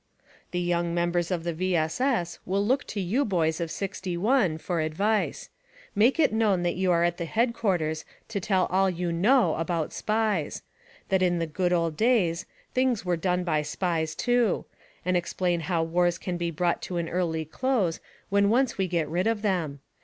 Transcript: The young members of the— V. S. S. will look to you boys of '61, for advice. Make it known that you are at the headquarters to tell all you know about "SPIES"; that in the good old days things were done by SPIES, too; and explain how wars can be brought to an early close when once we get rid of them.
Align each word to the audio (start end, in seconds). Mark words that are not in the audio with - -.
The 0.49 0.59
young 0.59 0.95
members 0.95 1.29
of 1.29 1.43
the— 1.43 1.53
V. 1.53 1.75
S. 1.75 2.01
S. 2.01 2.39
will 2.43 2.65
look 2.65 2.85
to 2.85 2.99
you 2.99 3.23
boys 3.23 3.61
of 3.61 3.69
'61, 3.69 4.57
for 4.57 4.81
advice. 4.81 5.51
Make 5.93 6.19
it 6.19 6.33
known 6.33 6.63
that 6.63 6.73
you 6.73 6.91
are 6.91 7.03
at 7.03 7.17
the 7.17 7.25
headquarters 7.25 8.03
to 8.29 8.39
tell 8.39 8.65
all 8.71 8.89
you 8.89 9.11
know 9.11 9.53
about 9.57 9.93
"SPIES"; 9.93 10.63
that 11.09 11.21
in 11.21 11.37
the 11.37 11.45
good 11.45 11.71
old 11.71 11.97
days 11.97 12.47
things 12.73 13.05
were 13.05 13.15
done 13.15 13.43
by 13.43 13.61
SPIES, 13.61 14.15
too; 14.15 14.65
and 15.05 15.15
explain 15.15 15.59
how 15.59 15.83
wars 15.83 16.17
can 16.17 16.35
be 16.35 16.49
brought 16.49 16.81
to 16.81 16.97
an 16.97 17.07
early 17.07 17.45
close 17.45 17.99
when 18.29 18.49
once 18.49 18.79
we 18.79 18.87
get 18.87 19.07
rid 19.07 19.27
of 19.27 19.43
them. 19.43 19.81